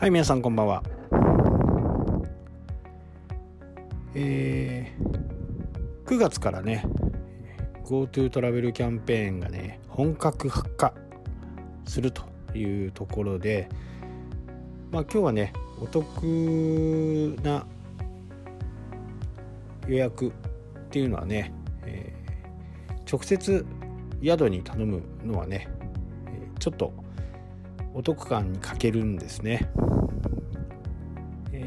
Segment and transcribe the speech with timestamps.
[0.00, 0.82] はい皆さんこんばんは。
[4.14, 6.86] えー、9月からね
[7.84, 10.94] GoTo トラベルキャンペーンがね本格化
[11.84, 12.22] すると
[12.56, 13.68] いうところで
[14.90, 17.66] まあ今日はねお得な
[19.86, 20.32] 予約っ
[20.88, 21.52] ていうのはね、
[21.84, 23.66] えー、直接
[24.24, 25.68] 宿に頼むのはね
[26.58, 26.90] ちょっと
[27.92, 29.68] お得感に欠けるんですね、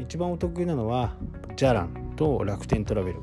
[0.04, 1.14] 一番お得意なのは
[1.56, 3.14] ジャランと楽天トラベ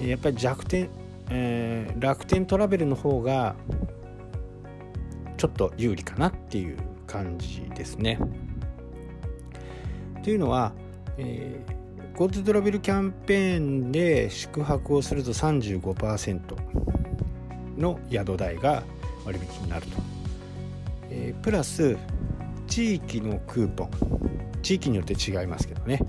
[0.00, 0.88] ル、やっぱり弱点、
[1.28, 3.54] えー、楽天トラベルの方が
[5.36, 8.18] ちょっと有利かなっていう感じですね。
[10.22, 10.72] というのは、
[11.18, 16.40] えー、GoTo トラベルキャンペーンで宿泊をすると35%
[17.78, 18.82] の宿代が
[19.24, 19.96] 割引になると、
[21.10, 21.96] えー、プラス
[22.66, 24.29] 地域のクーポン。
[24.62, 26.00] 地域によって違いますけどね。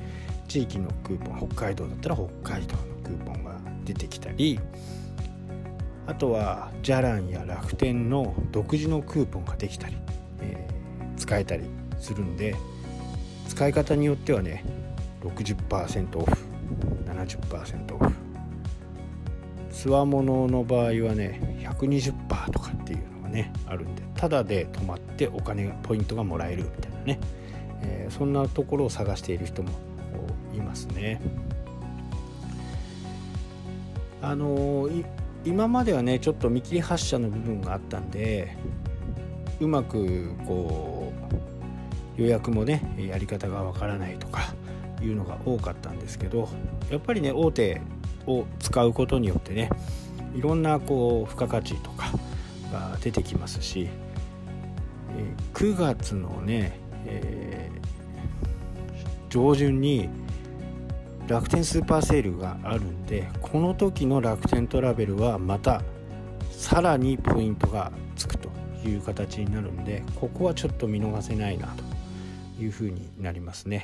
[0.47, 4.59] 地域のクーポン北海道だったら北海道のクーポンが出てきたり
[6.07, 9.95] あとはじゃらんや楽天の独自のクーポンができたり、
[10.41, 11.63] えー、使えたり
[11.99, 12.57] するんで
[13.47, 14.65] 使い方によってはね
[15.21, 16.31] 60%オフ
[17.05, 18.13] 70%オフ。
[19.71, 27.19] つわものの場合はね120%とかっていうのがねあるんでただで泊まってお金がポイントがもらえるみたいなね、
[27.83, 29.69] えー、そんなところを探している人も
[30.53, 31.21] いますね。
[34.21, 34.87] あの、
[35.43, 38.55] 今まではねちょっと見切り発車の部分があったんで
[39.59, 41.11] うまくこ
[42.17, 44.53] う予約もねやり方がわからないとか
[45.01, 46.47] いうのが多かったんですけど
[46.91, 47.81] やっぱりね大手
[48.27, 49.69] を使うことによってね
[50.35, 52.11] いろんなこう付加価値とか
[52.71, 53.89] が出てきますし
[55.53, 57.60] 9月のね、え、
[59.31, 60.09] 上旬に
[61.27, 65.81] 楽天スーパーセールがあるんでこの時の楽天トラベルはまた
[66.51, 68.49] さらにポイントがつくと
[68.85, 71.67] いう形になるんでここはちょっと見逃せないな
[72.57, 73.83] というふうになりますね。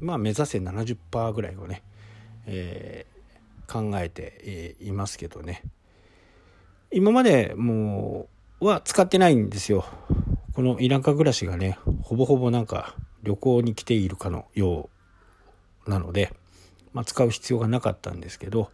[0.00, 1.82] まあ目指せ70%ぐらいをね、
[2.46, 5.62] えー、考えていますけどね。
[6.90, 8.28] 今までも
[8.60, 9.84] うは使ってないんですよ。
[10.54, 14.88] この田舎暮らしがねほぼほぼなんか旅行に来ているかのよ
[15.86, 16.32] うなので、
[16.92, 18.70] まあ、使う必要がなかったんですけど、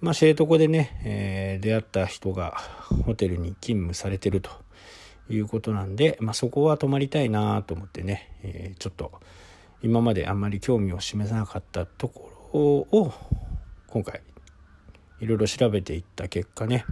[0.00, 2.58] まあ、知床でね、えー、出会った人が
[3.06, 4.50] ホテルに勤務されてると
[5.28, 9.12] いうことなんで、まあ、そこは泊まりたいなと思ってね、えー、ちょっと
[9.82, 13.14] 今まであんまり興味を示さなかったところを
[13.88, 14.22] 今回
[15.20, 16.84] いろいろ調べていった結果ね、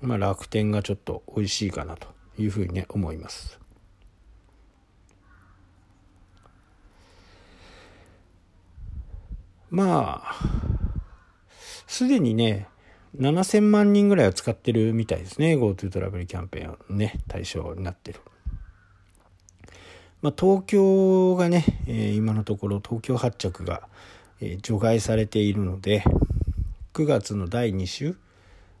[0.00, 3.63] まあ、楽天がちょっと美味しいかなというふうにね思います。
[9.74, 10.34] まあ
[11.88, 12.68] すでにね
[13.18, 18.20] 7000万人ぐらいは使ってるみたいですね GoTo トラベルキャンペーンね対象になってる。
[20.22, 23.88] まあ、東京がね、えー、今のところ東京発着が、
[24.40, 26.02] えー、除外されているので
[26.94, 28.16] 9月の第2週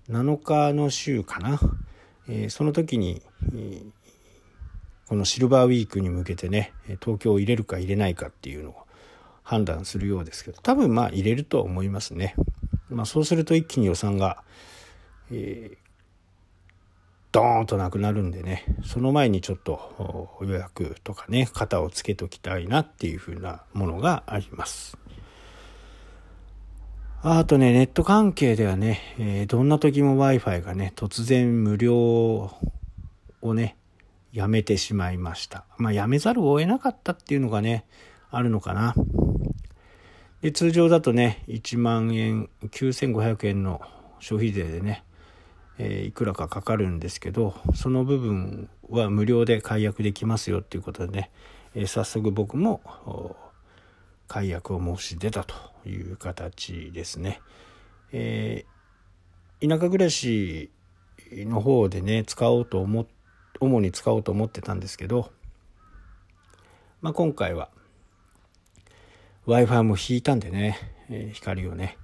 [0.08, 1.58] 7日の週かな
[2.26, 3.20] えー、その時に、
[5.06, 6.72] このシルバーウィークに向けてね
[7.02, 8.84] 東京を入れるか入れないかっていうのを
[9.44, 12.34] 判断するようですけど多分まあ入れると思いますね。
[12.88, 14.42] まあ、そうすると一気に予算が、
[15.30, 15.76] えー、
[17.30, 24.96] ドーンとなくなるんでねその前にちょっと予約とかね肩をつけときたいなっていうふうなものがあります。
[27.26, 31.96] あとね、ネット関係ではね、えー、どんな時も Wi-Fi がね、突然無料
[33.40, 33.78] をね、
[34.30, 35.64] やめてしまいました。
[35.78, 37.86] まあ、やめざるを得なかったっていうのがね、
[38.30, 38.94] あるのかな。
[40.44, 43.80] で、通常だとね、1万円、9500円の
[44.20, 45.02] 消費税でね、
[45.78, 51.30] えー、いくらかかかるんですけど、その部分は無料で解約できますよっていうことでね、
[51.74, 52.82] えー、早速僕も
[54.28, 55.54] 解約を申し出たと
[55.88, 57.40] いう形ですね。
[58.12, 60.70] えー、田舎暮らし
[61.32, 63.06] の方でね使おうと思っ
[63.60, 65.30] 主に使おうと思ってたんですけど、
[67.00, 67.70] まあ、今回は
[69.46, 70.78] w i f i も引いたんでね、
[71.10, 71.98] え、光をね。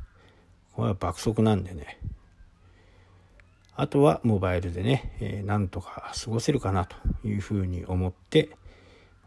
[0.73, 1.99] これは爆速なんでね。
[3.75, 8.51] あとはモバイルでね、えー、なんとか過ごせるかなというふうに思って、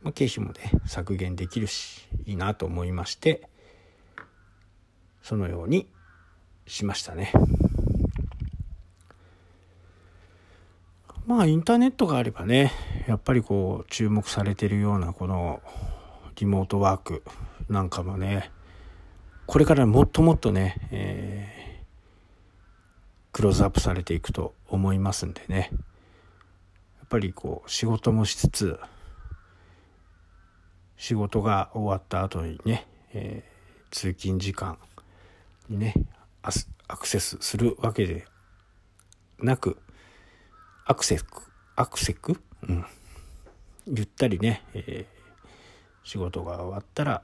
[0.04, 3.50] まあ、経費もね削減できるしいいなと思いまして
[5.24, 5.88] そのように
[6.68, 7.32] しましたね。
[11.26, 12.72] まあインターネットがあればね
[13.08, 15.62] やっぱりこう注目されているようなこの
[16.36, 17.24] リモートワーク
[17.70, 18.52] なんかもね
[19.46, 21.86] これからもっともっとね、えー、
[23.32, 25.70] クローズアップされていくと思いますんでね。
[25.72, 25.78] や
[27.06, 28.80] っぱりこう仕事もしつつ
[30.98, 34.78] 仕事が終わった後にね、えー、通勤時間
[35.70, 35.94] にね
[36.42, 38.26] アクセスするわけで
[39.40, 39.78] なく
[40.86, 41.26] アクセス
[41.76, 42.40] アクセク？
[42.68, 42.86] うん。
[43.86, 45.23] ゆったりね、えー、
[46.04, 47.24] 仕事が終わったら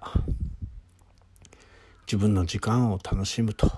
[2.08, 3.72] 自分の時間を楽しむと。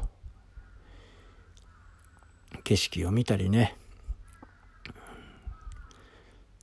[2.63, 3.75] 景色を見たりね。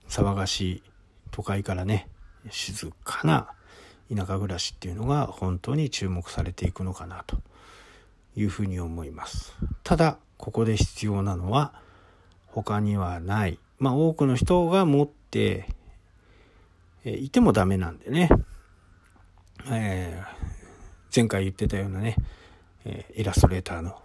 [0.08, 0.82] 騒がしい
[1.30, 2.08] 都会からね
[2.50, 3.48] 静かな
[4.14, 7.36] 田舎暮らしっていうのが本当に注目されていくのかなと。
[8.38, 9.52] いうふうに思います。
[9.82, 11.74] ただここで必要なのは
[12.46, 13.58] 他にはない。
[13.78, 15.68] まあ多くの人が持って
[17.08, 18.28] えいてもダメなんでね、
[19.70, 22.16] えー、前回言ってたようなね、
[22.84, 23.96] えイラストレーターの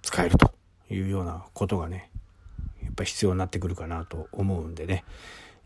[0.00, 0.54] 使えると
[0.90, 2.10] いうようなことがね
[2.82, 5.04] やっぱ必要になってくるかなと思うんでね、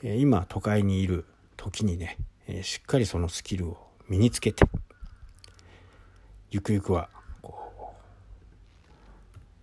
[0.02, 1.24] え今都会にいる
[1.56, 2.16] 時にね、
[2.48, 3.76] えしっかりそのスキルを
[4.08, 4.64] 身につけて
[6.50, 7.10] ゆくゆくは
[7.42, 7.94] こ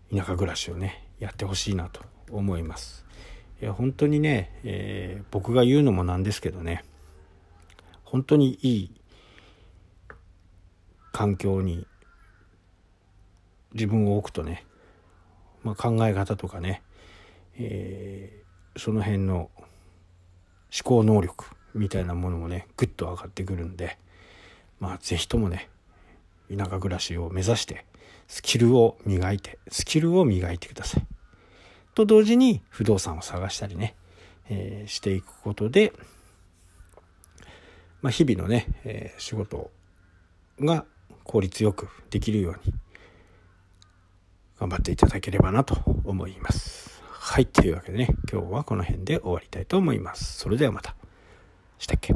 [0.10, 2.02] う田舎暮らしをねやってほしいなと
[2.32, 3.05] 思います。
[3.62, 6.84] いや本当にね、えー、僕が言うのもなんですけどね
[8.04, 8.92] 本当にいい
[11.12, 11.88] 環境に
[13.74, 14.66] 自分を置くとね、
[15.64, 16.82] まあ、考え方とかね、
[17.58, 23.98] えー、その辺の思考能力みたいなものもねぐっと上がってくるんで
[24.80, 25.70] まあ是非ともね
[26.56, 27.86] 田舎暮らしを目指して
[28.28, 31.15] スキルを磨いてスキルを磨いてください。
[31.96, 33.96] と同時に不動産を探したりね、
[34.50, 35.94] えー、していくことで、
[38.02, 39.72] まあ、日々のね、えー、仕事
[40.60, 40.86] が
[41.24, 42.74] 効率よくできるように
[44.60, 47.02] 頑張っていただければなと思います。
[47.10, 50.38] はい、というわけでね、今日はこの辺で終わりたいと思います。
[50.38, 50.96] それではまた。
[51.80, 52.14] したっけ？